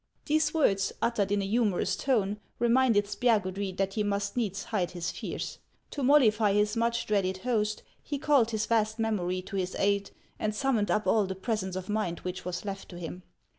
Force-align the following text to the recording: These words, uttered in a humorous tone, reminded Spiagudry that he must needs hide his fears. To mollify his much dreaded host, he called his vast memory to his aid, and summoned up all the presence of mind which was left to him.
These 0.25 0.51
words, 0.51 0.91
uttered 0.99 1.31
in 1.31 1.43
a 1.43 1.45
humorous 1.45 1.95
tone, 1.95 2.39
reminded 2.57 3.05
Spiagudry 3.05 3.77
that 3.77 3.93
he 3.93 4.01
must 4.01 4.35
needs 4.35 4.63
hide 4.63 4.89
his 4.89 5.11
fears. 5.11 5.59
To 5.91 6.01
mollify 6.01 6.53
his 6.53 6.75
much 6.75 7.05
dreaded 7.05 7.37
host, 7.45 7.83
he 8.01 8.17
called 8.17 8.49
his 8.49 8.65
vast 8.65 8.97
memory 8.97 9.43
to 9.43 9.57
his 9.57 9.75
aid, 9.77 10.09
and 10.39 10.55
summoned 10.55 10.89
up 10.89 11.05
all 11.05 11.27
the 11.27 11.35
presence 11.35 11.75
of 11.75 11.87
mind 11.87 12.17
which 12.21 12.43
was 12.45 12.65
left 12.65 12.89
to 12.89 12.97
him. 12.97 13.21